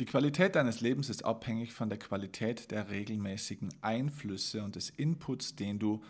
[0.00, 5.56] Die Qualität deines Lebens ist abhängig von der Qualität der regelmäßigen Einflüsse und des Inputs,
[5.56, 6.04] den du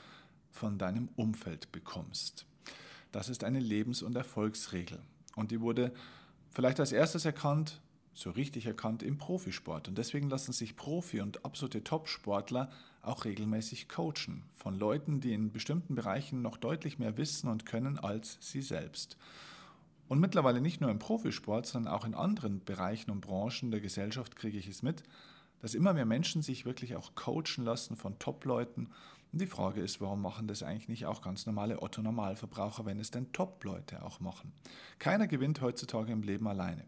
[0.51, 2.45] von deinem Umfeld bekommst.
[3.13, 5.01] Das ist eine Lebens- und Erfolgsregel.
[5.37, 5.95] Und die wurde
[6.51, 7.81] vielleicht als erstes erkannt,
[8.13, 9.89] so richtig erkannt, im Profisport.
[9.89, 12.71] Und deswegen lassen sich Profi- und absolute Top-Sportler
[13.01, 17.99] auch regelmäßig coachen von Leuten, die in bestimmten Bereichen noch deutlich mehr wissen und können
[17.99, 19.17] als sie selbst.
[20.09, 24.37] Und mittlerweile nicht nur im Profisport, sondern auch in anderen Bereichen und Branchen der Gesellschaft
[24.37, 25.03] kriege ich es mit,
[25.61, 28.89] dass immer mehr Menschen sich wirklich auch coachen lassen von Top-Leuten.
[29.33, 33.11] Und die Frage ist, warum machen das eigentlich nicht auch ganz normale Otto-Normalverbraucher, wenn es
[33.11, 34.53] denn Top-Leute auch machen?
[34.99, 36.85] Keiner gewinnt heutzutage im Leben alleine.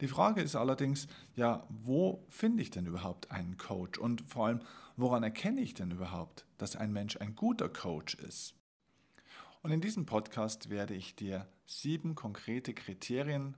[0.00, 3.98] Die Frage ist allerdings, ja, wo finde ich denn überhaupt einen Coach?
[3.98, 4.60] Und vor allem,
[4.96, 8.54] woran erkenne ich denn überhaupt, dass ein Mensch ein guter Coach ist?
[9.62, 13.56] Und in diesem Podcast werde ich dir sieben konkrete Kriterien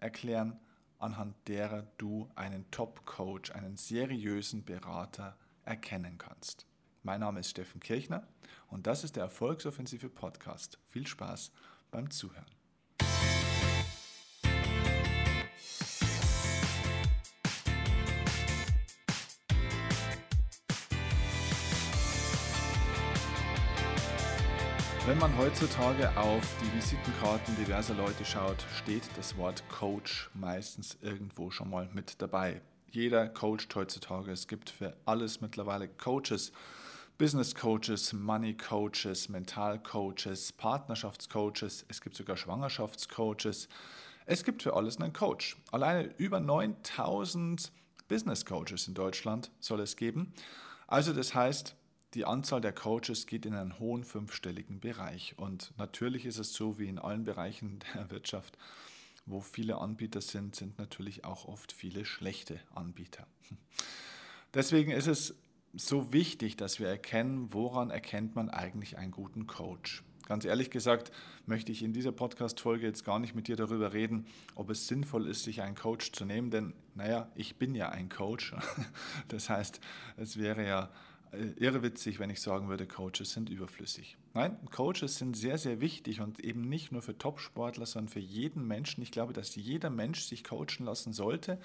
[0.00, 0.58] erklären,
[0.98, 6.66] anhand derer du einen Top-Coach, einen seriösen Berater erkennen kannst.
[7.04, 8.26] Mein Name ist Steffen Kirchner
[8.66, 10.80] und das ist der Erfolgsoffensive Podcast.
[10.88, 11.52] Viel Spaß
[11.92, 12.50] beim Zuhören.
[25.06, 31.52] Wenn man heutzutage auf die Visitenkarten diverser Leute schaut, steht das Wort Coach meistens irgendwo
[31.52, 32.60] schon mal mit dabei.
[32.90, 34.32] Jeder coacht heutzutage.
[34.32, 36.50] Es gibt für alles mittlerweile Coaches.
[37.18, 43.68] Business Coaches, Money Coaches, Mental Coaches, Partnerschaftscoaches, es gibt sogar Schwangerschaftscoaches.
[44.26, 45.56] Es gibt für alles einen Coach.
[45.70, 47.70] Alleine über 9000
[48.08, 50.34] Business Coaches in Deutschland soll es geben.
[50.88, 51.76] Also das heißt,
[52.14, 55.34] die Anzahl der Coaches geht in einen hohen fünfstelligen Bereich.
[55.38, 58.56] Und natürlich ist es so wie in allen Bereichen der Wirtschaft,
[59.26, 63.26] wo viele Anbieter sind, sind natürlich auch oft viele schlechte Anbieter.
[64.54, 65.34] Deswegen ist es
[65.74, 70.02] so wichtig, dass wir erkennen, woran erkennt man eigentlich einen guten Coach.
[70.26, 71.12] Ganz ehrlich gesagt
[71.46, 74.26] möchte ich in dieser Podcast-Folge jetzt gar nicht mit dir darüber reden,
[74.56, 78.08] ob es sinnvoll ist, sich einen Coach zu nehmen, denn, naja, ich bin ja ein
[78.08, 78.54] Coach.
[79.28, 79.80] Das heißt,
[80.16, 80.90] es wäre ja
[81.58, 84.16] irrewitzig, wenn ich sagen würde, Coaches sind überflüssig.
[84.34, 88.66] Nein, Coaches sind sehr, sehr wichtig und eben nicht nur für Top-Sportler, sondern für jeden
[88.66, 89.02] Menschen.
[89.02, 91.58] Ich glaube, dass jeder Mensch sich coachen lassen sollte.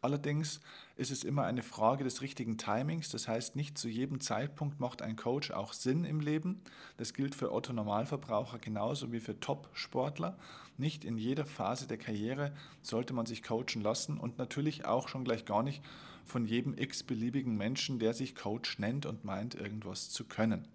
[0.00, 0.60] Allerdings
[0.96, 3.08] ist es immer eine Frage des richtigen Timings.
[3.08, 6.62] Das heißt, nicht zu jedem Zeitpunkt macht ein Coach auch Sinn im Leben.
[6.96, 10.38] Das gilt für Otto Normalverbraucher genauso wie für Top-Sportler.
[10.78, 12.52] Nicht in jeder Phase der Karriere
[12.82, 15.82] sollte man sich coachen lassen und natürlich auch schon gleich gar nicht
[16.24, 20.68] von jedem x-beliebigen Menschen, der sich Coach nennt und meint, irgendwas zu können.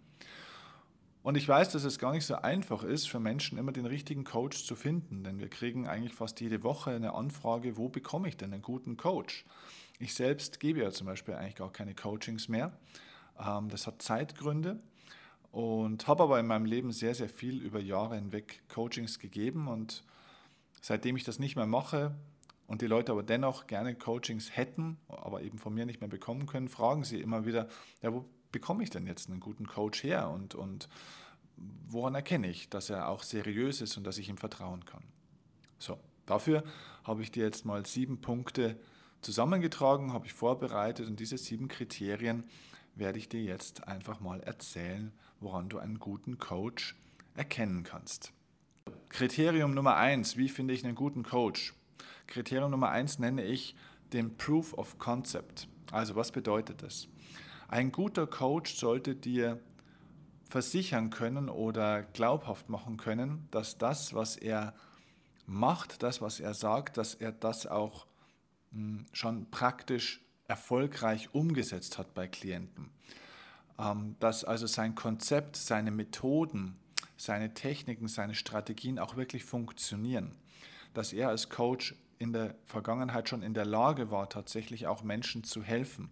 [1.23, 4.23] Und ich weiß, dass es gar nicht so einfach ist, für Menschen immer den richtigen
[4.23, 8.37] Coach zu finden, denn wir kriegen eigentlich fast jede Woche eine Anfrage, wo bekomme ich
[8.37, 9.45] denn einen guten Coach?
[9.99, 12.71] Ich selbst gebe ja zum Beispiel eigentlich gar keine Coachings mehr.
[13.39, 14.79] Ähm, das hat Zeitgründe
[15.51, 20.03] und habe aber in meinem Leben sehr, sehr viel über Jahre hinweg Coachings gegeben und
[20.81, 22.15] seitdem ich das nicht mehr mache
[22.65, 26.47] und die Leute aber dennoch gerne Coachings hätten, aber eben von mir nicht mehr bekommen
[26.47, 27.67] können, fragen sie immer wieder,
[28.01, 30.89] ja, wo bekomme ich denn jetzt einen guten Coach her und, und
[31.89, 35.03] woran erkenne ich, dass er auch seriös ist und dass ich ihm vertrauen kann?
[35.77, 36.63] So, dafür
[37.03, 38.79] habe ich dir jetzt mal sieben Punkte
[39.21, 42.43] zusammengetragen, habe ich vorbereitet und diese sieben Kriterien
[42.95, 46.95] werde ich dir jetzt einfach mal erzählen, woran du einen guten Coach
[47.35, 48.33] erkennen kannst.
[49.09, 51.73] Kriterium Nummer eins, wie finde ich einen guten Coach?
[52.27, 53.75] Kriterium Nummer eins nenne ich
[54.13, 55.67] den Proof of Concept.
[55.91, 57.07] Also was bedeutet das?
[57.71, 59.57] Ein guter Coach sollte dir
[60.43, 64.75] versichern können oder glaubhaft machen können, dass das, was er
[65.45, 68.07] macht, das, was er sagt, dass er das auch
[68.73, 72.89] hm, schon praktisch erfolgreich umgesetzt hat bei Klienten.
[73.79, 76.75] Ähm, dass also sein Konzept, seine Methoden,
[77.15, 80.35] seine Techniken, seine Strategien auch wirklich funktionieren.
[80.93, 85.45] Dass er als Coach in der Vergangenheit schon in der Lage war, tatsächlich auch Menschen
[85.45, 86.09] zu helfen.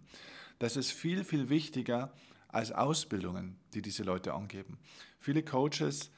[0.60, 2.12] Das ist viel, viel wichtiger
[2.48, 4.78] als Ausbildungen, die diese Leute angeben.
[5.18, 6.10] Viele Coaches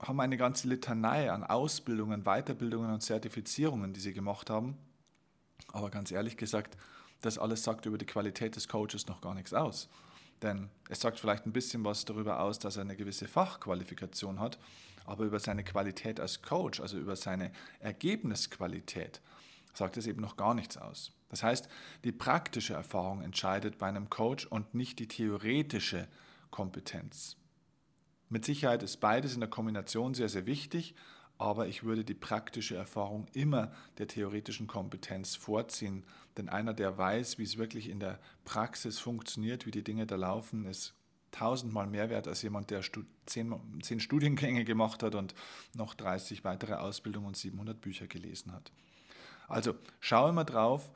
[0.00, 4.76] haben eine ganze Litanei an Ausbildungen, Weiterbildungen und Zertifizierungen, die sie gemacht haben.
[5.72, 6.76] Aber ganz ehrlich gesagt,
[7.22, 9.88] das alles sagt über die Qualität des Coaches noch gar nichts aus.
[10.42, 14.58] Denn es sagt vielleicht ein bisschen was darüber aus, dass er eine gewisse Fachqualifikation hat,
[15.04, 19.20] aber über seine Qualität als Coach, also über seine Ergebnisqualität,
[19.72, 21.12] sagt es eben noch gar nichts aus.
[21.28, 21.68] Das heißt,
[22.04, 26.08] die praktische Erfahrung entscheidet bei einem Coach und nicht die theoretische
[26.50, 27.36] Kompetenz.
[28.28, 30.94] Mit Sicherheit ist beides in der Kombination sehr, sehr wichtig,
[31.38, 36.04] aber ich würde die praktische Erfahrung immer der theoretischen Kompetenz vorziehen.
[36.36, 40.16] Denn einer, der weiß, wie es wirklich in der Praxis funktioniert, wie die Dinge da
[40.16, 40.94] laufen, ist
[41.32, 42.80] tausendmal mehr wert als jemand, der
[43.26, 45.34] zehn, Studiengänge gemacht hat und
[45.74, 48.72] noch 30 weitere Ausbildungen und 700 Bücher gelesen hat.
[49.46, 50.90] Also schau immer drauf,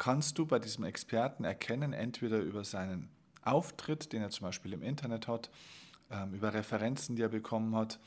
[0.00, 3.10] kannst du bei diesem Experten erkennen, entweder über seinen
[3.42, 5.50] Auftritt, den er zum Beispiel im Internet hat,
[6.10, 8.00] ähm, über Referenzen, die er bekommen hat,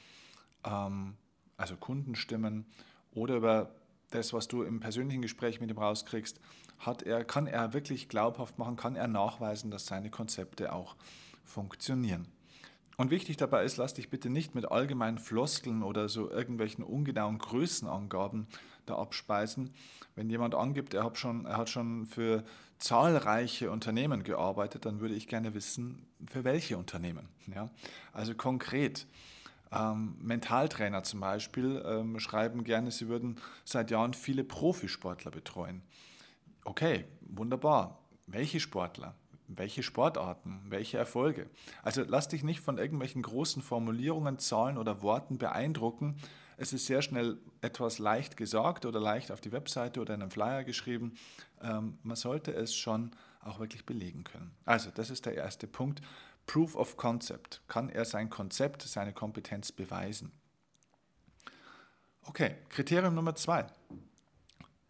[0.66, 1.14] ähm,
[1.56, 2.66] also Kundenstimmen
[3.14, 3.76] oder über
[4.10, 6.40] das, was du im persönlichen Gespräch mit ihm rauskriegst,
[6.80, 10.96] hat er, kann er wirklich glaubhaft machen, kann er nachweisen, dass seine Konzepte auch
[11.44, 12.28] funktionieren.
[12.98, 17.38] Und wichtig dabei ist, lass dich bitte nicht mit allgemeinen Floskeln oder so irgendwelchen ungenauen
[17.38, 18.48] Größenangaben
[18.86, 19.74] da abspeisen.
[20.16, 22.44] Wenn jemand angibt, er hat schon, er hat schon für
[22.78, 27.30] zahlreiche Unternehmen gearbeitet, dann würde ich gerne wissen, für welche Unternehmen.
[27.54, 27.70] Ja?
[28.12, 29.08] Also konkret.
[29.72, 35.82] Ähm, Mentaltrainer zum Beispiel ähm, schreiben gerne, sie würden seit Jahren viele Profisportler betreuen.
[36.64, 38.00] Okay, wunderbar.
[38.28, 39.16] Welche Sportler?
[39.48, 40.62] Welche Sportarten?
[40.70, 41.50] Welche Erfolge?
[41.82, 46.16] Also lass dich nicht von irgendwelchen großen Formulierungen, Zahlen oder Worten beeindrucken.
[46.58, 50.32] Es ist sehr schnell etwas leicht gesagt oder leicht auf die Webseite oder in einem
[50.32, 51.16] Flyer geschrieben.
[51.62, 53.12] Ähm, man sollte es schon
[53.42, 54.52] auch wirklich belegen können.
[54.66, 56.02] Also, das ist der erste Punkt.
[56.46, 57.62] Proof of Concept.
[57.68, 60.32] Kann er sein Konzept, seine Kompetenz beweisen?
[62.26, 63.66] Okay, Kriterium Nummer zwei.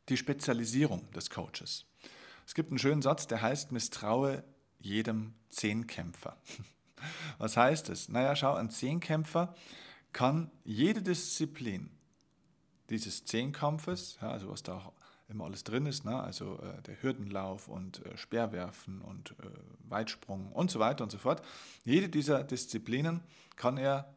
[0.09, 1.85] Die Spezialisierung des Coaches.
[2.45, 4.43] Es gibt einen schönen Satz, der heißt, misstraue
[4.79, 6.37] jedem Zehnkämpfer.
[7.37, 8.09] Was heißt es?
[8.09, 9.55] Naja, schau, ein Zehnkämpfer
[10.13, 11.89] kann jede Disziplin
[12.89, 14.93] dieses Zehnkampfes, ja, also was da
[15.27, 16.21] immer alles drin ist, ne?
[16.21, 19.49] also äh, der Hürdenlauf und äh, Speerwerfen und äh,
[19.89, 21.41] Weitsprung und so weiter und so fort,
[21.83, 23.21] jede dieser Disziplinen
[23.55, 24.13] kann er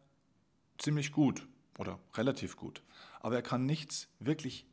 [0.78, 1.46] ziemlich gut
[1.78, 2.82] oder relativ gut,
[3.20, 4.66] aber er kann nichts wirklich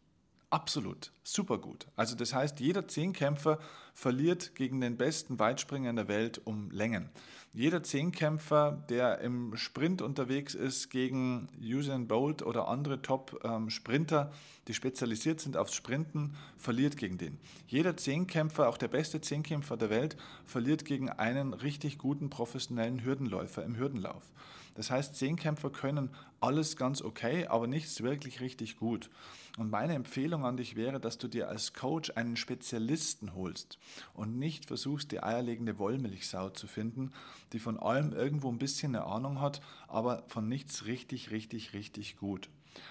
[0.53, 1.87] absolut super gut.
[1.95, 3.57] Also das heißt, jeder Zehnkämpfer
[3.93, 7.09] verliert gegen den besten Weitspringer in der Welt um Längen.
[7.55, 14.31] Jeder Zehnkämpfer, der im Sprint unterwegs ist gegen Usain Bolt oder andere Top-Sprinter,
[14.67, 17.39] die spezialisiert sind aufs Sprinten, verliert gegen den.
[17.67, 23.63] Jeder Zehnkämpfer, auch der beste Zehnkämpfer der Welt, verliert gegen einen richtig guten professionellen Hürdenläufer
[23.63, 24.31] im Hürdenlauf.
[24.75, 26.09] Das heißt, Zehnkämpfer können
[26.39, 29.09] alles ganz okay, aber nichts wirklich richtig gut.
[29.57, 33.77] Und meine Empfehlung an dich wäre, dass du dir als Coach einen Spezialisten holst
[34.13, 37.11] und nicht versuchst, die eierlegende Wollmilchsau zu finden,
[37.53, 42.17] die von allem irgendwo ein bisschen eine Ahnung hat, aber von nichts richtig, richtig, richtig
[42.17, 42.49] gut.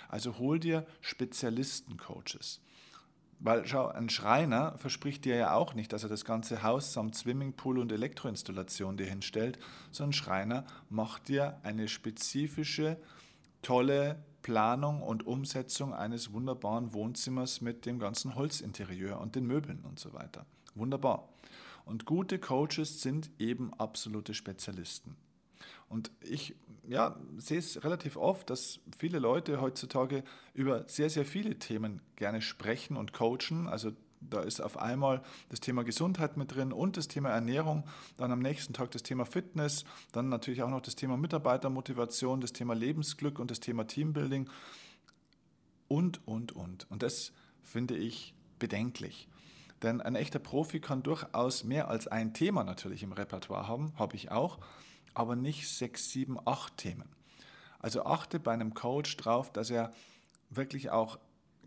[0.08, 2.60] Also hol dir Spezialisten-Coaches.
[3.44, 7.16] Weil schau, ein Schreiner verspricht dir ja auch nicht, dass er das ganze Haus samt
[7.16, 9.58] Swimmingpool und Elektroinstallation dir hinstellt,
[9.90, 12.98] sondern ein Schreiner macht dir eine spezifische,
[13.60, 19.98] tolle Planung und Umsetzung eines wunderbaren Wohnzimmers mit dem ganzen Holzinterieur und den Möbeln und
[19.98, 20.46] so weiter.
[20.76, 21.28] Wunderbar.
[21.84, 25.16] Und gute Coaches sind eben absolute Spezialisten.
[25.88, 26.54] Und ich
[26.88, 30.24] ja, sehe es relativ oft, dass viele Leute heutzutage
[30.54, 33.68] über sehr, sehr viele Themen gerne sprechen und coachen.
[33.68, 37.84] Also da ist auf einmal das Thema Gesundheit mit drin und das Thema Ernährung,
[38.16, 42.52] dann am nächsten Tag das Thema Fitness, dann natürlich auch noch das Thema Mitarbeitermotivation, das
[42.52, 44.48] Thema Lebensglück und das Thema Teambuilding
[45.88, 46.90] und, und, und.
[46.90, 47.32] Und das
[47.62, 49.28] finde ich bedenklich.
[49.82, 54.14] Denn ein echter Profi kann durchaus mehr als ein Thema natürlich im Repertoire haben, habe
[54.14, 54.58] ich auch
[55.14, 57.08] aber nicht sechs, sieben, acht Themen.
[57.78, 59.92] Also achte bei einem Coach drauf, dass er
[60.50, 61.18] wirklich auch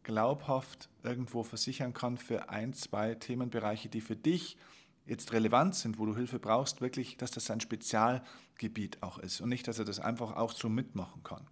[0.03, 4.57] glaubhaft irgendwo versichern kann für ein, zwei Themenbereiche, die für dich
[5.05, 9.49] jetzt relevant sind, wo du Hilfe brauchst, wirklich, dass das sein Spezialgebiet auch ist und
[9.49, 11.45] nicht, dass er das einfach auch so mitmachen kann.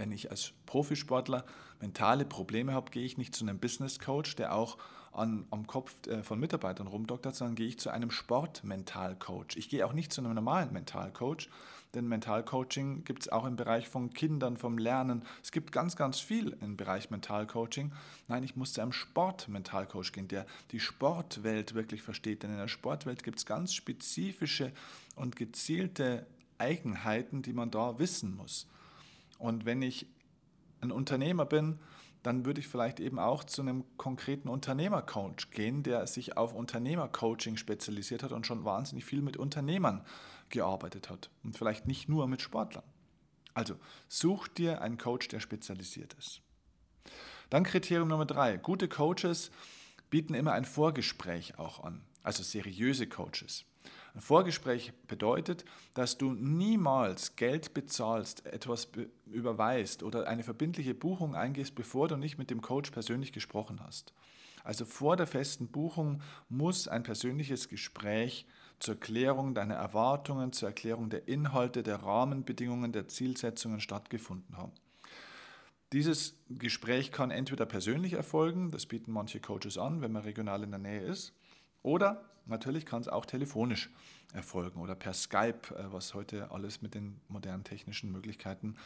[0.00, 1.44] Wenn ich als Profisportler
[1.78, 4.78] mentale Probleme habe, gehe ich nicht zu einem Business Coach, der auch
[5.12, 9.56] an, am Kopf äh, von Mitarbeitern rumdoktert, sondern gehe ich zu einem Sportmentalcoach.
[9.56, 11.50] Ich gehe auch nicht zu einem normalen Mentalcoach,
[11.92, 15.22] denn Mentalcoaching gibt es auch im Bereich von Kindern, vom Lernen.
[15.42, 17.92] Es gibt ganz, ganz viel im Bereich Mentalcoaching.
[18.26, 22.42] Nein, ich muss zu einem Sportmentalcoach gehen, der die Sportwelt wirklich versteht.
[22.42, 24.72] Denn in der Sportwelt gibt es ganz spezifische
[25.14, 26.24] und gezielte
[26.56, 28.66] Eigenheiten, die man da wissen muss.
[29.40, 30.06] Und wenn ich
[30.80, 31.80] ein Unternehmer bin,
[32.22, 37.56] dann würde ich vielleicht eben auch zu einem konkreten Unternehmercoach gehen, der sich auf Unternehmercoaching
[37.56, 40.04] spezialisiert hat und schon wahnsinnig viel mit Unternehmern
[40.50, 42.84] gearbeitet hat und vielleicht nicht nur mit Sportlern.
[43.54, 43.76] Also
[44.08, 46.42] such dir einen Coach, der spezialisiert ist.
[47.48, 48.58] Dann Kriterium Nummer drei.
[48.58, 49.50] Gute Coaches
[50.10, 53.64] bieten immer ein Vorgespräch auch an, also seriöse Coaches.
[54.14, 55.64] Ein Vorgespräch bedeutet,
[55.94, 58.88] dass du niemals Geld bezahlst, etwas
[59.26, 64.12] überweist oder eine verbindliche Buchung eingehst, bevor du nicht mit dem Coach persönlich gesprochen hast.
[64.64, 68.46] Also vor der festen Buchung muss ein persönliches Gespräch
[68.78, 74.72] zur Klärung deiner Erwartungen, zur Erklärung der Inhalte, der Rahmenbedingungen, der Zielsetzungen stattgefunden haben.
[75.92, 80.70] Dieses Gespräch kann entweder persönlich erfolgen, das bieten manche Coaches an, wenn man regional in
[80.70, 81.32] der Nähe ist,
[81.82, 83.90] oder natürlich kann es auch telefonisch
[84.32, 88.76] erfolgen oder per Skype, äh, was heute alles mit den modernen technischen Möglichkeiten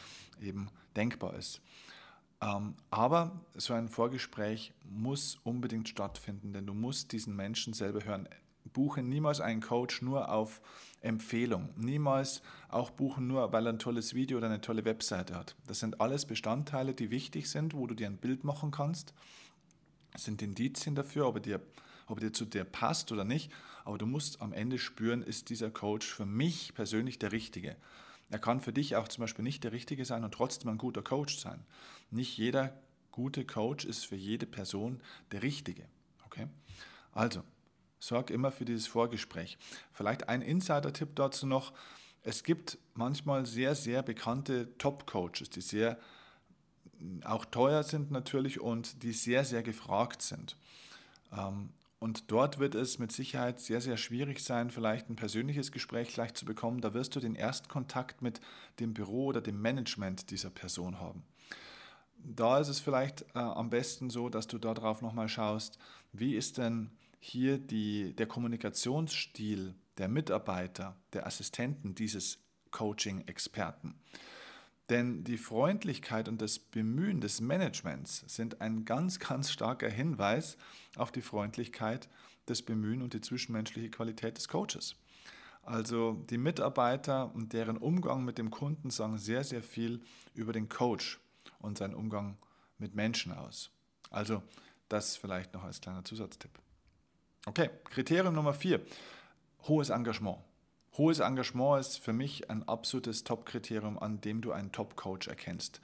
[0.41, 1.61] eben denkbar ist.
[2.41, 8.27] Ähm, aber so ein Vorgespräch muss unbedingt stattfinden, denn du musst diesen Menschen selber hören.
[8.73, 10.61] Buche niemals einen Coach nur auf
[11.01, 11.69] Empfehlung.
[11.77, 15.55] Niemals auch buchen nur, weil er ein tolles Video oder eine tolle Webseite hat.
[15.67, 19.13] Das sind alles Bestandteile, die wichtig sind, wo du dir ein Bild machen kannst.
[20.11, 21.61] Das sind Indizien dafür, ob er, dir,
[22.07, 23.51] ob er dir zu dir passt oder nicht.
[23.83, 27.75] Aber du musst am Ende spüren, ist dieser Coach für mich persönlich der Richtige.
[28.29, 31.03] Er kann für dich auch zum Beispiel nicht der Richtige sein und trotzdem ein guter
[31.03, 31.63] Coach sein.
[32.09, 32.73] Nicht jeder
[33.11, 35.87] gute Coach ist für jede Person der Richtige.
[36.25, 36.47] Okay?
[37.11, 37.43] Also,
[37.99, 39.57] sorg immer für dieses Vorgespräch.
[39.93, 41.73] Vielleicht ein Insider-Tipp dazu noch.
[42.23, 45.99] Es gibt manchmal sehr, sehr bekannte Top-Coaches, die sehr
[47.23, 50.57] auch teuer sind natürlich und die sehr, sehr gefragt sind.
[51.99, 56.33] Und dort wird es mit Sicherheit sehr, sehr schwierig sein, vielleicht ein persönliches Gespräch gleich
[56.33, 56.81] zu bekommen.
[56.81, 58.41] Da wirst du den ersten Kontakt mit
[58.79, 61.23] dem Büro oder dem Management dieser Person haben.
[62.17, 65.77] Da ist es vielleicht äh, am besten so, dass du darauf nochmal schaust,
[66.11, 72.39] wie ist denn hier die, der Kommunikationsstil der Mitarbeiter, der Assistenten dieses
[72.71, 73.95] Coaching-Experten.
[74.89, 80.57] Denn die Freundlichkeit und das Bemühen des Managements sind ein ganz, ganz starker Hinweis
[80.95, 82.07] auf die Freundlichkeit,
[82.45, 84.95] das Bemühen und die zwischenmenschliche Qualität des Coaches.
[85.63, 90.01] Also die Mitarbeiter und deren Umgang mit dem Kunden sagen sehr, sehr viel
[90.35, 91.19] über den Coach
[91.57, 92.37] und seinen Umgang
[92.77, 93.71] mit Menschen aus.
[94.11, 94.43] Also
[94.87, 96.51] das vielleicht noch als kleiner Zusatztipp.
[97.47, 98.85] Okay, Kriterium Nummer vier,
[99.63, 100.37] hohes Engagement.
[100.97, 105.81] Hohes Engagement ist für mich ein absolutes Top-Kriterium, an dem du einen Top-Coach erkennst.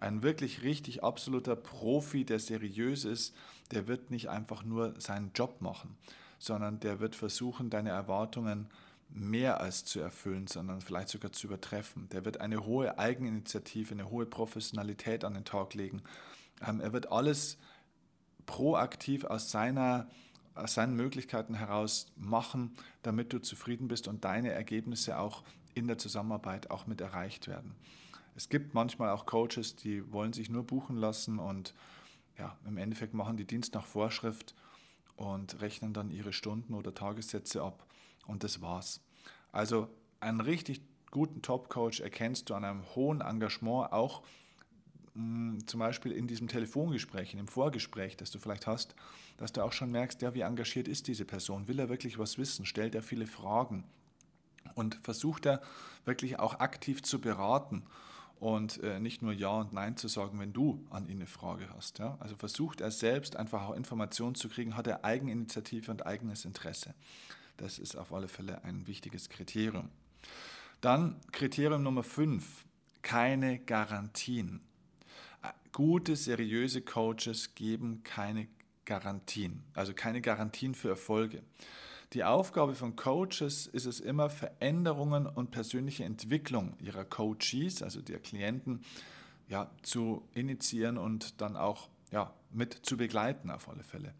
[0.00, 3.34] Ein wirklich richtig absoluter Profi, der seriös ist,
[3.72, 5.96] der wird nicht einfach nur seinen Job machen,
[6.38, 8.68] sondern der wird versuchen, deine Erwartungen
[9.10, 12.08] mehr als zu erfüllen, sondern vielleicht sogar zu übertreffen.
[12.08, 16.02] Der wird eine hohe Eigeninitiative, eine hohe Professionalität an den Tag legen.
[16.66, 17.58] Ähm, er wird alles
[18.46, 20.08] proaktiv aus seiner
[20.54, 25.42] aus seinen Möglichkeiten heraus machen, damit du zufrieden bist und deine Ergebnisse auch
[25.74, 27.74] in der Zusammenarbeit auch mit erreicht werden.
[28.36, 31.74] Es gibt manchmal auch Coaches, die wollen sich nur buchen lassen und
[32.38, 34.54] ja, im Endeffekt machen die Dienst nach Vorschrift
[35.16, 37.86] und rechnen dann ihre Stunden oder Tagessätze ab
[38.26, 39.00] und das war's.
[39.52, 39.88] Also
[40.20, 44.22] einen richtig guten Top-Coach erkennst du an einem hohen Engagement, auch
[45.14, 48.96] zum Beispiel in diesem Telefongespräch, in dem Vorgespräch, das du vielleicht hast,
[49.36, 51.68] dass du auch schon merkst, ja, wie engagiert ist diese Person?
[51.68, 52.66] Will er wirklich was wissen?
[52.66, 53.84] Stellt er viele Fragen?
[54.74, 55.62] Und versucht er
[56.04, 57.84] wirklich auch aktiv zu beraten
[58.40, 61.68] und äh, nicht nur Ja und Nein zu sagen, wenn du an ihn eine Frage
[61.74, 61.98] hast.
[61.98, 62.16] Ja?
[62.18, 66.94] Also versucht er selbst einfach auch Informationen zu kriegen, hat er Eigeninitiative und eigenes Interesse.
[67.56, 69.90] Das ist auf alle Fälle ein wichtiges Kriterium.
[70.80, 72.64] Dann Kriterium Nummer 5,
[73.02, 74.60] keine Garantien.
[75.72, 78.48] Gute, seriöse Coaches geben keine
[78.84, 81.42] Garantien, also keine Garantien für Erfolge.
[82.12, 88.20] Die Aufgabe von Coaches ist es immer, Veränderungen und persönliche Entwicklung ihrer Coaches, also der
[88.20, 88.84] Klienten,
[89.48, 94.14] ja, zu initiieren und dann auch ja, mit zu begleiten auf alle Fälle.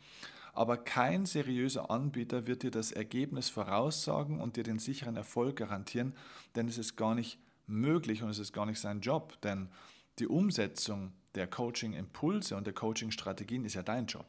[0.53, 6.15] Aber kein seriöser Anbieter wird dir das Ergebnis voraussagen und dir den sicheren Erfolg garantieren,
[6.57, 9.69] denn es ist gar nicht möglich und es ist gar nicht sein Job, denn
[10.19, 14.27] die Umsetzung der Coaching-Impulse und der Coaching-Strategien ist ja dein Job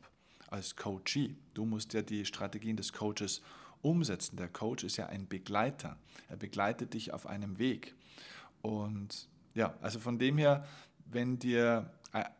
[0.47, 1.35] als Coachee.
[1.53, 3.41] Du musst ja die Strategien des Coaches
[3.81, 4.37] umsetzen.
[4.37, 5.97] Der Coach ist ja ein Begleiter.
[6.29, 7.95] Er begleitet dich auf einem Weg.
[8.61, 10.65] Und ja, also von dem her,
[11.05, 11.91] wenn dir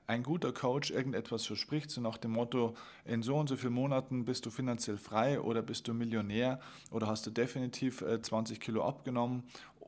[0.07, 4.23] ein guter Coach irgendetwas verspricht, so nach dem Motto, in so und so vielen Monaten
[4.23, 6.59] bist du finanziell frei oder bist du Millionär
[6.91, 9.43] oder hast du definitiv 20 äh, Kilo abgenommen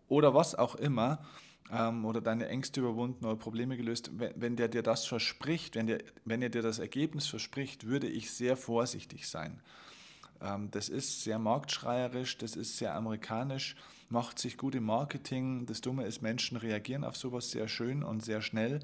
[0.10, 1.20] oder was auch immer,
[1.72, 5.88] ähm, oder deine Ängste überwunden oder Probleme gelöst, wenn, wenn der dir das verspricht, wenn,
[5.88, 9.62] der, wenn er dir das Ergebnis verspricht, würde ich sehr vorsichtig sein.
[10.42, 13.76] Ähm, das ist sehr marktschreierisch, das ist sehr amerikanisch,
[14.10, 15.66] macht sich gut im Marketing.
[15.66, 18.80] Das Dumme ist, Menschen reagieren auf sowas sehr schön und sehr schnell,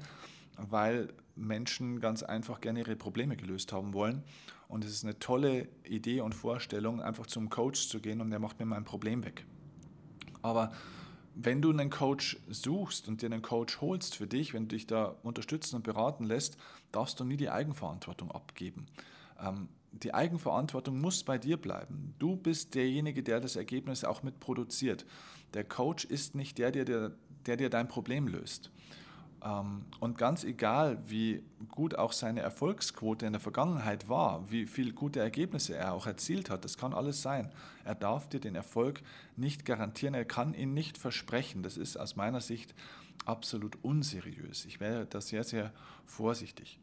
[0.56, 4.22] weil Menschen ganz einfach gerne ihre Probleme gelöst haben wollen.
[4.68, 8.38] Und es ist eine tolle Idee und Vorstellung, einfach zum Coach zu gehen und der
[8.38, 9.44] macht mir mein Problem weg.
[10.42, 10.72] Aber
[11.34, 14.86] wenn du einen Coach suchst und dir einen Coach holst für dich, wenn du dich
[14.86, 16.56] da unterstützen und beraten lässt,
[16.92, 18.86] darfst du nie die Eigenverantwortung abgeben.
[19.40, 22.14] Ähm, die Eigenverantwortung muss bei dir bleiben.
[22.18, 25.06] Du bist derjenige, der das Ergebnis auch mit produziert.
[25.54, 27.12] Der Coach ist nicht der, der, der,
[27.46, 28.70] der dir dein Problem löst.
[29.44, 34.92] Ähm, und ganz egal, wie gut auch seine Erfolgsquote in der Vergangenheit war, wie viele
[34.92, 37.52] gute Ergebnisse er auch erzielt hat, das kann alles sein.
[37.84, 39.02] Er darf dir den Erfolg
[39.36, 41.62] nicht garantieren, er kann ihn nicht versprechen.
[41.62, 42.74] Das ist aus meiner Sicht
[43.26, 44.64] absolut unseriös.
[44.64, 45.72] Ich wäre da sehr, sehr
[46.06, 46.78] vorsichtig.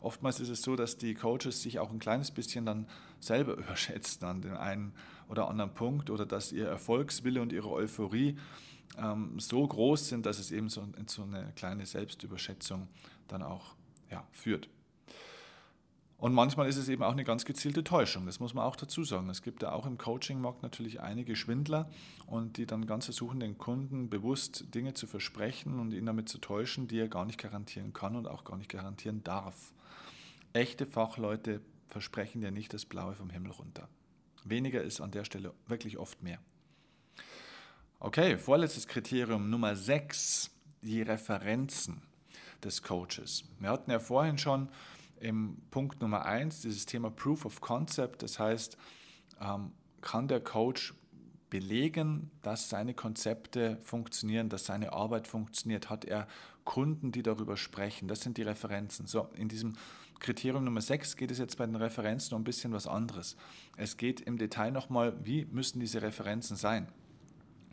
[0.00, 2.86] Oftmals ist es so, dass die Coaches sich auch ein kleines bisschen dann
[3.20, 4.92] selber überschätzen an den einen
[5.28, 8.36] oder anderen Punkt oder dass ihr Erfolgswille und ihre Euphorie
[8.98, 12.88] ähm, so groß sind, dass es eben so in so eine kleine Selbstüberschätzung
[13.28, 13.74] dann auch
[14.10, 14.68] ja, führt.
[16.22, 19.02] Und manchmal ist es eben auch eine ganz gezielte Täuschung, das muss man auch dazu
[19.02, 19.28] sagen.
[19.28, 21.90] Es gibt ja auch im Coaching-Markt natürlich einige Schwindler
[22.26, 26.38] und die dann ganz versuchen, den Kunden bewusst Dinge zu versprechen und ihn damit zu
[26.38, 29.72] täuschen, die er gar nicht garantieren kann und auch gar nicht garantieren darf.
[30.52, 33.88] Echte Fachleute versprechen dir nicht das Blaue vom Himmel runter.
[34.44, 36.38] Weniger ist an der Stelle wirklich oft mehr.
[38.04, 42.02] Okay, vorletztes Kriterium Nummer 6, die Referenzen
[42.64, 43.44] des Coaches.
[43.60, 44.70] Wir hatten ja vorhin schon
[45.20, 48.76] im Punkt Nummer 1 dieses Thema Proof of Concept, das heißt,
[49.40, 50.94] ähm, kann der Coach
[51.48, 55.88] belegen, dass seine Konzepte funktionieren, dass seine Arbeit funktioniert?
[55.88, 56.26] Hat er
[56.64, 58.08] Kunden, die darüber sprechen?
[58.08, 59.06] Das sind die Referenzen.
[59.06, 59.76] So, in diesem
[60.18, 63.36] Kriterium Nummer 6 geht es jetzt bei den Referenzen um ein bisschen was anderes.
[63.76, 66.88] Es geht im Detail nochmal, wie müssen diese Referenzen sein?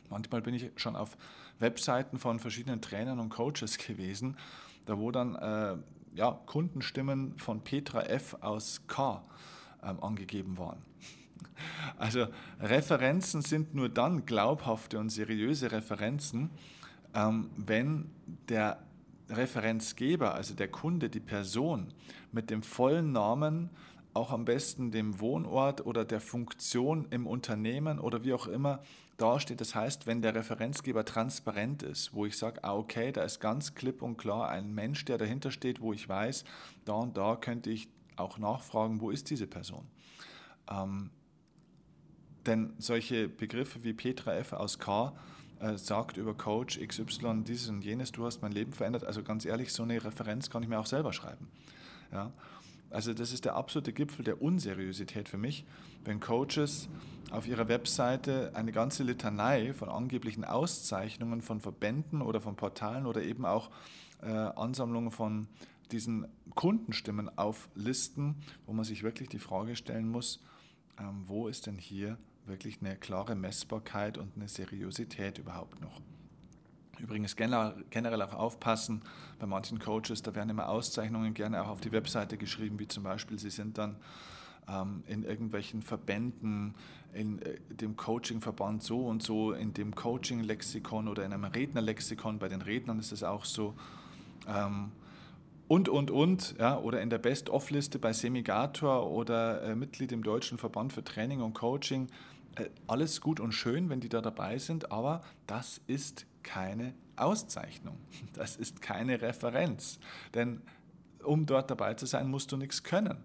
[0.10, 1.18] Manchmal bin ich schon auf
[1.60, 4.38] Webseiten von verschiedenen Trainern und Coaches gewesen,
[4.86, 5.78] da wo dann äh,
[6.16, 8.38] ja, Kundenstimmen von Petra F.
[8.42, 9.24] aus K.
[9.84, 10.82] Ähm, angegeben waren.
[11.98, 12.28] Also
[12.62, 16.52] Referenzen sind nur dann glaubhafte und seriöse Referenzen,
[17.14, 18.10] ähm, wenn
[18.48, 18.82] der
[19.30, 21.94] Referenzgeber, also der Kunde, die Person
[22.32, 23.70] mit dem vollen Namen,
[24.14, 28.82] auch am besten dem Wohnort oder der Funktion im Unternehmen oder wie auch immer
[29.22, 29.62] dasteht.
[29.62, 33.76] Das heißt, wenn der Referenzgeber transparent ist, wo ich sage, ah, okay, da ist ganz
[33.76, 36.44] klipp und klar ein Mensch, der dahinter steht, wo ich weiß,
[36.86, 39.88] da und da könnte ich auch nachfragen, wo ist diese Person.
[40.70, 41.10] Ähm,
[42.46, 44.54] denn solche Begriffe wie Petra F.
[44.54, 45.14] aus K.
[45.60, 49.04] Äh, sagt über Coach XY dieses und jenes, du hast mein Leben verändert.
[49.04, 51.50] Also ganz ehrlich, so eine Referenz kann ich mir auch selber schreiben.
[52.12, 52.32] Ja?
[52.92, 55.66] Also das ist der absolute Gipfel der Unseriosität für mich,
[56.06, 56.90] wenn Coaches
[57.32, 63.22] auf ihrer Webseite eine ganze Litanei von angeblichen Auszeichnungen von Verbänden oder von Portalen oder
[63.22, 63.70] eben auch
[64.22, 65.48] äh, Ansammlungen von
[65.92, 70.44] diesen Kundenstimmen auflisten, wo man sich wirklich die Frage stellen muss,
[71.00, 76.02] ähm, wo ist denn hier wirklich eine klare Messbarkeit und eine Seriosität überhaupt noch?
[77.00, 79.02] Übrigens generell auch aufpassen,
[79.40, 83.04] bei manchen Coaches, da werden immer Auszeichnungen gerne auch auf die Webseite geschrieben, wie zum
[83.04, 83.96] Beispiel, sie sind dann
[84.68, 86.76] ähm, in irgendwelchen Verbänden,
[87.14, 92.50] in äh, dem Coaching-Verband so und so, in dem Coaching-Lexikon oder in einem Rednerlexikon, bei
[92.50, 93.74] den Rednern ist es auch so.
[94.48, 94.92] Ähm,
[95.68, 100.58] und, und, und, ja, oder in der Best-of-Liste bei Semigator oder äh, Mitglied im Deutschen
[100.58, 102.08] Verband für Training und Coaching.
[102.60, 107.98] Äh, alles gut und schön, wenn die da dabei sind, aber das ist keine Auszeichnung.
[108.34, 110.00] Das ist keine Referenz.
[110.34, 110.62] Denn
[111.24, 113.18] um dort dabei zu sein, musst du nichts können.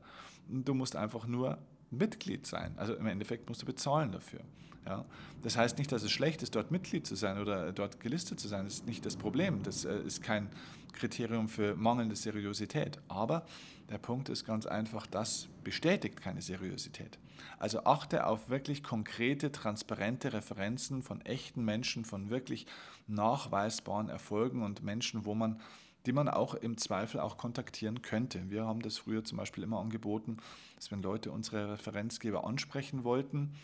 [0.49, 1.59] Du musst einfach nur
[1.91, 2.75] Mitglied sein.
[2.77, 4.41] Also im Endeffekt musst du bezahlen dafür.
[4.85, 5.05] Ja?
[5.43, 8.49] Das heißt nicht, dass es schlecht ist, dort Mitglied zu sein oder dort gelistet zu
[8.49, 8.65] sein.
[8.65, 9.63] Das ist nicht das Problem.
[9.63, 10.49] Das äh, ist kein
[10.93, 12.99] Kriterium für mangelnde Seriosität.
[13.09, 13.47] Aber
[13.91, 17.19] der Punkt ist ganz einfach, das bestätigt keine Seriosität.
[17.59, 22.67] Also achte auf wirklich konkrete, transparente Referenzen von echten Menschen, von wirklich
[23.07, 25.61] nachweisbaren Erfolgen und Menschen, wo man
[26.07, 28.51] die man auch im Zweifel auch kontaktieren könnte.
[28.51, 30.37] Wir haben das früher zum Beispiel immer angeboten,
[30.77, 33.55] dass wenn Leute unsere Referenzgeber ansprechen wollten,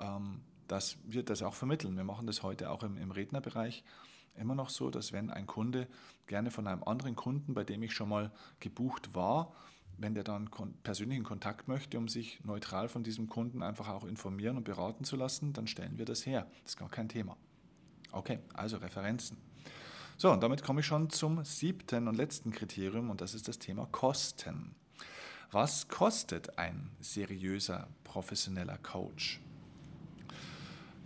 [0.00, 1.96] ähm, dass wir das auch vermitteln.
[1.96, 3.84] Wir machen das heute auch im, im Rednerbereich
[4.36, 5.86] immer noch so, dass wenn ein Kunde
[6.26, 9.52] gerne von einem anderen Kunden, bei dem ich schon mal gebucht war,
[9.98, 10.50] wenn der dann
[10.82, 15.16] persönlichen Kontakt möchte, um sich neutral von diesem Kunden einfach auch informieren und beraten zu
[15.16, 16.46] lassen, dann stellen wir das her.
[16.62, 17.36] Das ist gar kein Thema.
[18.12, 19.36] Okay, also Referenzen.
[20.16, 23.58] So, und damit komme ich schon zum siebten und letzten Kriterium und das ist das
[23.58, 24.74] Thema Kosten.
[25.50, 29.40] Was kostet ein seriöser, professioneller Coach?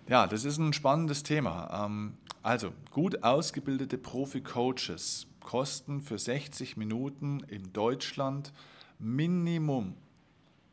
[0.08, 1.84] Ja, das ist ein spannendes Thema.
[1.84, 8.52] Ähm, also, gut ausgebildete Profi-Coaches kosten für 60 Minuten in Deutschland
[9.00, 9.94] Minimum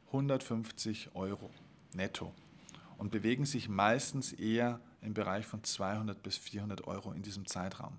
[0.08, 1.52] 150 Euro
[1.94, 2.34] netto
[2.98, 7.94] und bewegen sich meistens eher im Bereich von 200 bis 400 Euro in diesem Zeitraum.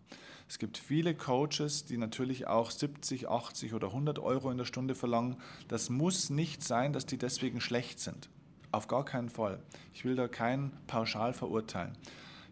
[0.48, 4.96] Es gibt viele Coaches, die natürlich auch 70, 80 oder 100 Euro in der Stunde
[4.96, 5.36] verlangen.
[5.68, 8.28] Das muss nicht sein, dass die deswegen schlecht sind.
[8.72, 9.60] Auf gar keinen Fall.
[9.94, 11.96] Ich will da keinen pauschal verurteilen.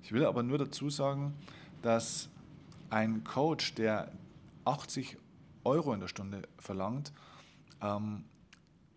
[0.04, 1.34] Ich will aber nur dazu sagen,
[1.82, 2.28] dass
[2.90, 4.12] ein Coach, der
[4.64, 5.16] 80
[5.64, 7.12] Euro in der Stunde verlangt,
[7.84, 8.24] ähm,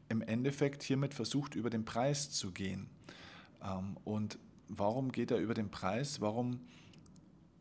[0.09, 2.89] im Endeffekt hiermit versucht, über den Preis zu gehen.
[3.61, 6.21] Ähm, und warum geht er über den Preis?
[6.21, 6.61] Warum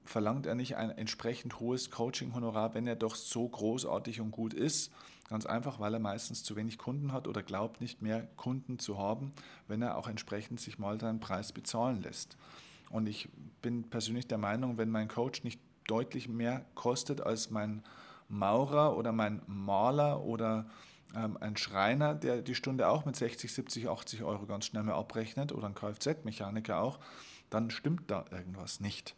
[0.05, 4.93] verlangt er nicht ein entsprechend hohes Coaching-Honorar, wenn er doch so großartig und gut ist?
[5.29, 8.97] Ganz einfach, weil er meistens zu wenig Kunden hat oder glaubt nicht mehr Kunden zu
[8.97, 9.33] haben,
[9.67, 12.37] wenn er auch entsprechend sich mal seinen Preis bezahlen lässt.
[12.91, 13.29] Und ich
[13.61, 17.83] bin persönlich der Meinung, wenn mein Coach nicht deutlich mehr kostet als mein
[18.29, 20.67] Maurer oder mein Maler oder
[21.15, 24.97] ähm, ein Schreiner, der die Stunde auch mit 60, 70, 80 Euro ganz schnell mehr
[24.97, 26.99] abrechnet oder ein Kfz-Mechaniker auch,
[27.51, 29.15] dann stimmt da irgendwas nicht.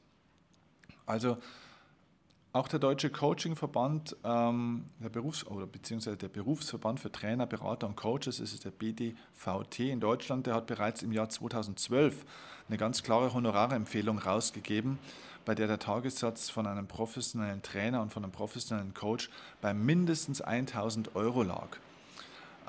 [1.07, 1.39] Also
[2.53, 7.97] auch der Deutsche Coaching-Verband, ähm, der Berufs- oder beziehungsweise der Berufsverband für Trainer, Berater und
[7.97, 12.25] Coaches, ist der BDVT in Deutschland, der hat bereits im Jahr 2012
[12.69, 14.99] eine ganz klare Honorarempfehlung rausgegeben,
[15.49, 19.31] bei der der Tagessatz von einem professionellen Trainer und von einem professionellen Coach
[19.63, 21.79] bei mindestens 1000 Euro lag.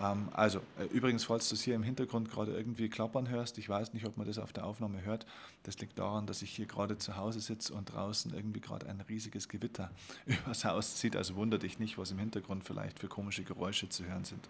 [0.01, 3.67] Ähm, also, äh, übrigens, falls du es hier im Hintergrund gerade irgendwie klappern hörst, ich
[3.67, 5.25] weiß nicht, ob man das auf der Aufnahme hört.
[5.63, 9.01] Das liegt daran, dass ich hier gerade zu Hause sitze und draußen irgendwie gerade ein
[9.01, 9.91] riesiges Gewitter
[10.25, 11.17] übers Haus zieht.
[11.17, 14.47] Also wundert dich nicht, was im Hintergrund vielleicht für komische Geräusche zu hören sind.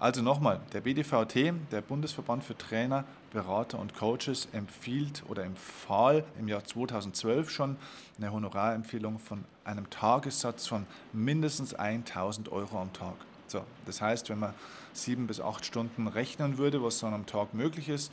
[0.00, 6.48] Also nochmal, der BDVT, der Bundesverband für Trainer, Berater und Coaches, empfiehlt oder empfahl im
[6.48, 7.76] Jahr 2012 schon
[8.16, 13.12] eine Honorarempfehlung von einem Tagessatz von mindestens 1000 Euro am Tag.
[13.46, 14.54] So, das heißt, wenn man
[14.94, 18.10] sieben bis acht Stunden rechnen würde, was dann am Tag möglich ist,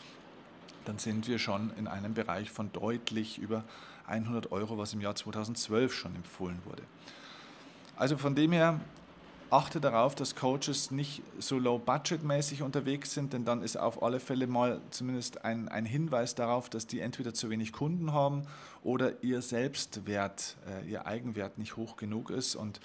[0.83, 3.63] dann sind wir schon in einem Bereich von deutlich über
[4.07, 6.83] 100 Euro, was im Jahr 2012 schon empfohlen wurde.
[7.95, 8.81] Also von dem her
[9.49, 14.47] achte darauf, dass Coaches nicht so low-budget-mäßig unterwegs sind, denn dann ist auf alle Fälle
[14.47, 18.45] mal zumindest ein, ein Hinweis darauf, dass die entweder zu wenig Kunden haben
[18.83, 22.79] oder ihr Selbstwert, äh, ihr Eigenwert nicht hoch genug ist und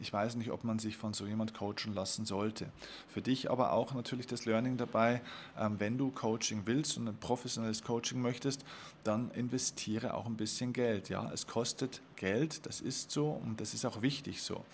[0.00, 2.66] ich weiß nicht, ob man sich von so jemand coachen lassen sollte.
[3.08, 5.20] Für dich aber auch natürlich das Learning dabei,
[5.58, 8.64] ähm, wenn du Coaching willst und ein professionelles Coaching möchtest,
[9.02, 11.08] dann investiere auch ein bisschen Geld.
[11.08, 14.64] Ja, es kostet Geld, das ist so und das ist auch wichtig so.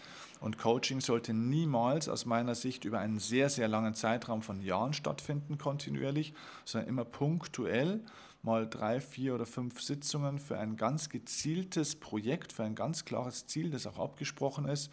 [0.44, 4.92] Und Coaching sollte niemals aus meiner Sicht über einen sehr, sehr langen Zeitraum von Jahren
[4.92, 6.34] stattfinden, kontinuierlich,
[6.66, 8.04] sondern immer punktuell,
[8.42, 13.46] mal drei, vier oder fünf Sitzungen für ein ganz gezieltes Projekt, für ein ganz klares
[13.46, 14.90] Ziel, das auch abgesprochen ist.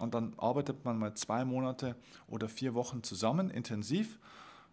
[0.00, 1.96] Und dann arbeitet man mal zwei Monate
[2.28, 4.18] oder vier Wochen zusammen, intensiv,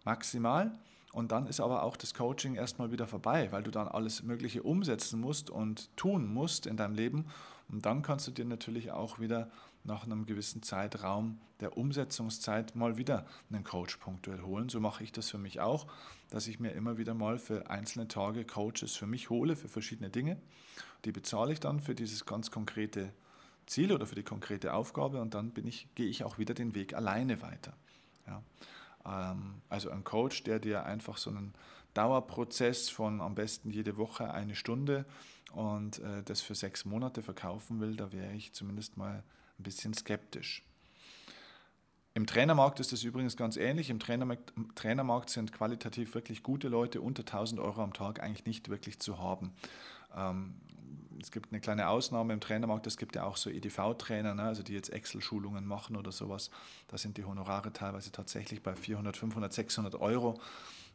[0.04, 0.78] maximal.
[1.14, 4.62] Und dann ist aber auch das Coaching erstmal wieder vorbei, weil du dann alles Mögliche
[4.62, 7.24] umsetzen musst und tun musst in deinem Leben.
[7.70, 9.50] Und dann kannst du dir natürlich auch wieder
[9.88, 14.68] nach einem gewissen Zeitraum der Umsetzungszeit mal wieder einen Coach punktuell holen.
[14.68, 15.88] So mache ich das für mich auch,
[16.30, 20.10] dass ich mir immer wieder mal für einzelne Tage Coaches für mich hole, für verschiedene
[20.10, 20.40] Dinge.
[21.04, 23.12] Die bezahle ich dann für dieses ganz konkrete
[23.66, 26.74] Ziel oder für die konkrete Aufgabe und dann bin ich, gehe ich auch wieder den
[26.74, 27.74] Weg alleine weiter.
[28.26, 28.42] Ja.
[29.04, 31.54] Ähm, also ein Coach, der dir einfach so einen
[31.94, 35.06] Dauerprozess von am besten jede Woche eine Stunde
[35.52, 39.24] und äh, das für sechs Monate verkaufen will, da wäre ich zumindest mal
[39.58, 40.62] ein bisschen skeptisch.
[42.14, 43.90] Im Trainermarkt ist es übrigens ganz ähnlich.
[43.90, 48.98] Im Trainermarkt, sind qualitativ wirklich gute Leute unter 1000 Euro am Tag eigentlich nicht wirklich
[48.98, 49.52] zu haben.
[50.16, 50.54] Ähm,
[51.20, 54.62] es gibt eine kleine Ausnahme im Trainermarkt, es gibt ja auch so EDV-Trainer, ne, also
[54.62, 56.50] die jetzt Excel-Schulungen machen oder sowas.
[56.88, 60.40] Da sind die Honorare teilweise tatsächlich bei 400, 500, 600 Euro.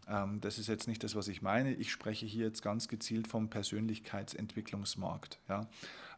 [0.08, 1.74] Ähm, das ist jetzt nicht das, was ich meine.
[1.74, 5.40] Ich spreche hier jetzt ganz gezielt vom Persönlichkeitsentwicklungsmarkt.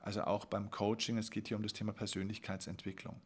[0.06, 3.20] Also auch beim Coaching, es geht hier um das Thema Persönlichkeitsentwicklung.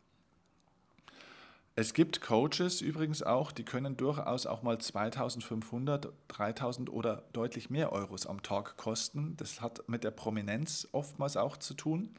[1.75, 7.91] Es gibt Coaches übrigens auch, die können durchaus auch mal 2500, 3000 oder deutlich mehr
[7.91, 9.35] Euros am Tag kosten.
[9.35, 12.15] Das hat mit der Prominenz oftmals auch zu tun,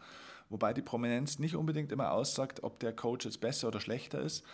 [0.50, 4.44] wobei die Prominenz nicht unbedingt immer aussagt, ob der Coach jetzt besser oder schlechter ist,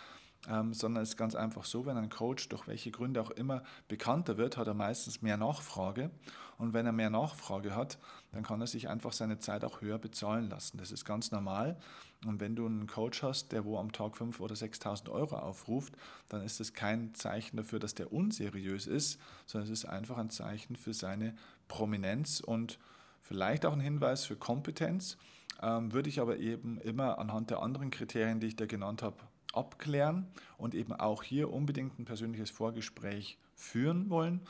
[0.49, 3.63] ähm, sondern es ist ganz einfach so, wenn ein Coach durch welche Gründe auch immer
[3.87, 6.11] bekannter wird, hat er meistens mehr Nachfrage.
[6.57, 7.99] Und wenn er mehr Nachfrage hat,
[8.31, 10.77] dann kann er sich einfach seine Zeit auch höher bezahlen lassen.
[10.77, 11.77] Das ist ganz normal.
[12.25, 15.93] Und wenn du einen Coach hast, der wo am Tag 5.000 oder 6.000 Euro aufruft,
[16.29, 20.31] dann ist das kein Zeichen dafür, dass der unseriös ist, sondern es ist einfach ein
[20.31, 21.35] Zeichen für seine
[21.67, 22.79] Prominenz und
[23.21, 25.17] vielleicht auch ein Hinweis für Kompetenz.
[25.61, 29.17] Ähm, würde ich aber eben immer anhand der anderen Kriterien, die ich da genannt habe,
[29.53, 34.41] abklären und eben auch hier unbedingt ein persönliches Vorgespräch führen wollen.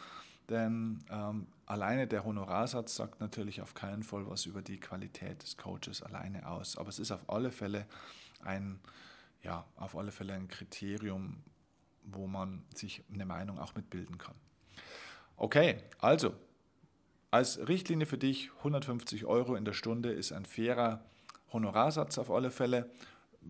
[0.49, 5.57] Denn ähm, alleine der Honorarsatz sagt natürlich auf keinen Fall was über die Qualität des
[5.57, 6.77] Coaches alleine aus.
[6.77, 7.86] Aber es ist auf alle Fälle
[8.43, 8.79] ein,
[9.43, 11.43] ja, auf alle Fälle ein Kriterium,
[12.03, 14.36] wo man sich eine Meinung auch mitbilden kann.
[15.36, 16.33] Okay, also
[17.29, 21.03] als Richtlinie für dich 150 Euro in der Stunde ist ein fairer
[21.51, 22.89] Honorarsatz auf alle Fälle.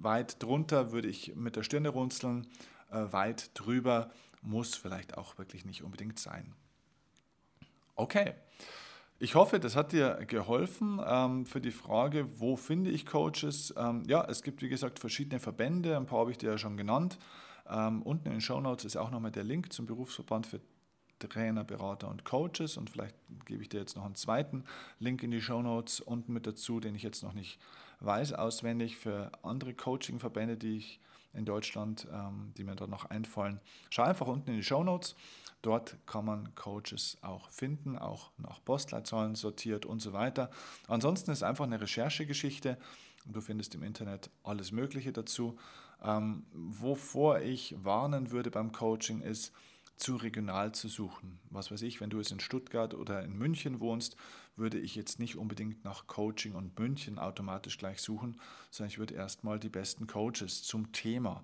[0.02, 2.48] Weit drunter würde ich mit der Stirne runzeln,
[2.92, 6.54] äh, weit drüber muss vielleicht auch wirklich nicht unbedingt sein.
[7.96, 8.34] Okay.
[9.20, 13.74] Ich hoffe, das hat dir geholfen ähm, für die Frage, wo finde ich Coaches?
[13.76, 16.78] Ähm, ja, es gibt wie gesagt verschiedene Verbände, ein paar habe ich dir ja schon
[16.78, 17.18] genannt.
[17.68, 20.62] Ähm, unten in den Show Notes ist auch nochmal der Link zum Berufsverband für
[21.18, 24.64] Trainer, Berater und Coaches und vielleicht gebe ich dir jetzt noch einen zweiten
[25.00, 27.60] Link in die Show Notes unten mit dazu, den ich jetzt noch nicht
[28.00, 31.00] weiß auswendig für andere Coaching-Verbände, die ich
[31.34, 33.60] in Deutschland, ähm, die mir dort noch einfallen.
[33.90, 35.16] Schau einfach unten in die Show Notes.
[35.62, 40.50] Dort kann man Coaches auch finden, auch nach Postleitzahlen sortiert und so weiter.
[40.88, 42.78] Ansonsten ist einfach eine Recherchegeschichte
[43.26, 45.58] und du findest im Internet alles Mögliche dazu.
[46.04, 49.52] Ähm, wovor ich warnen würde beim Coaching ist,
[49.98, 51.40] zu regional zu suchen.
[51.50, 54.16] Was weiß ich, wenn du jetzt in Stuttgart oder in München wohnst,
[54.56, 58.40] würde ich jetzt nicht unbedingt nach Coaching und München automatisch gleich suchen,
[58.72, 61.44] sondern ich würde erstmal die besten Coaches zum Thema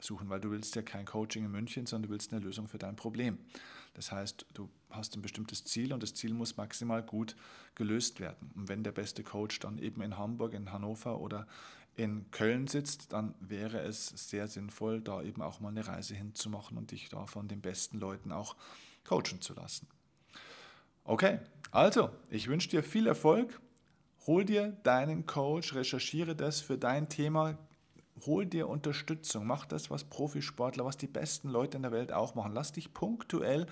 [0.00, 2.78] suchen, weil du willst ja kein Coaching in München, sondern du willst eine Lösung für
[2.78, 3.38] dein Problem.
[3.94, 7.36] Das heißt, du hast ein bestimmtes Ziel und das Ziel muss maximal gut
[7.74, 8.52] gelöst werden.
[8.54, 11.46] Und wenn der beste Coach dann eben in Hamburg, in Hannover oder
[11.98, 16.78] in Köln sitzt, dann wäre es sehr sinnvoll, da eben auch mal eine Reise hinzumachen
[16.78, 18.54] und dich da von den besten Leuten auch
[19.04, 19.88] coachen zu lassen.
[21.02, 21.40] Okay,
[21.72, 23.60] also, ich wünsche dir viel Erfolg.
[24.26, 27.58] Hol dir deinen Coach, recherchiere das für dein Thema,
[28.26, 32.34] hol dir Unterstützung, mach das, was Profisportler, was die besten Leute in der Welt auch
[32.36, 32.52] machen.
[32.52, 33.66] Lass dich punktuell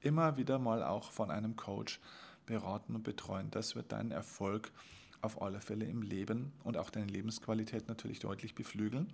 [0.00, 2.00] immer wieder mal auch von einem Coach
[2.46, 3.50] beraten und betreuen.
[3.50, 4.72] Das wird deinen Erfolg
[5.20, 9.12] auf alle Fälle im Leben und auch deine Lebensqualität natürlich deutlich beflügeln.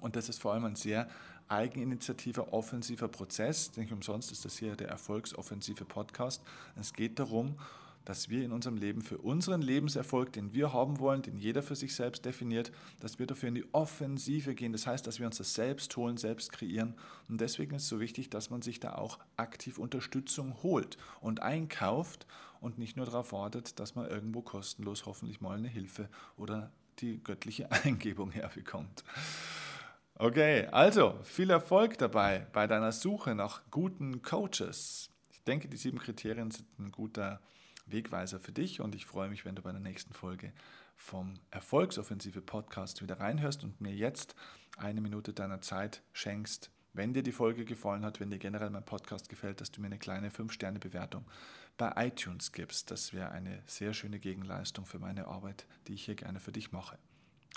[0.00, 1.08] Und das ist vor allem ein sehr
[1.48, 3.76] eigeninitiativer, offensiver Prozess.
[3.76, 6.42] Nicht umsonst ist das hier der erfolgsoffensive Podcast.
[6.76, 7.58] Es geht darum,
[8.08, 11.76] dass wir in unserem Leben für unseren Lebenserfolg, den wir haben wollen, den jeder für
[11.76, 14.72] sich selbst definiert, dass wir dafür in die Offensive gehen.
[14.72, 16.94] Das heißt, dass wir uns das selbst holen, selbst kreieren.
[17.28, 21.42] Und deswegen ist es so wichtig, dass man sich da auch aktiv Unterstützung holt und
[21.42, 22.26] einkauft
[22.62, 27.22] und nicht nur darauf wartet, dass man irgendwo kostenlos hoffentlich mal eine Hilfe oder die
[27.22, 29.04] göttliche Eingebung herbekommt.
[30.14, 35.10] Okay, also viel Erfolg dabei bei deiner Suche nach guten Coaches.
[35.30, 37.42] Ich denke, die sieben Kriterien sind ein guter
[37.90, 40.52] Wegweiser für dich und ich freue mich, wenn du bei der nächsten Folge
[40.96, 44.34] vom Erfolgsoffensive Podcast wieder reinhörst und mir jetzt
[44.76, 46.70] eine Minute deiner Zeit schenkst.
[46.92, 49.86] Wenn dir die Folge gefallen hat, wenn dir generell mein Podcast gefällt, dass du mir
[49.86, 51.24] eine kleine 5-Sterne-Bewertung
[51.76, 52.90] bei iTunes gibst.
[52.90, 56.72] Das wäre eine sehr schöne Gegenleistung für meine Arbeit, die ich hier gerne für dich
[56.72, 56.98] mache.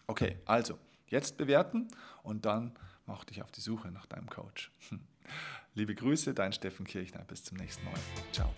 [0.07, 1.87] Okay, also jetzt bewerten
[2.23, 4.71] und dann mach dich auf die Suche nach deinem Coach.
[5.73, 7.23] Liebe Grüße, dein Steffen Kirchner.
[7.25, 7.99] Bis zum nächsten Mal.
[8.31, 8.53] Ciao.